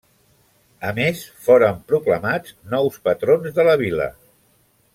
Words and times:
A 0.91 0.93
més, 0.99 1.19
foren 1.49 1.77
proclamats 1.91 2.55
nous 2.73 2.97
patrons 3.09 3.55
de 3.59 3.67
la 3.69 3.77
vila. 3.83 4.09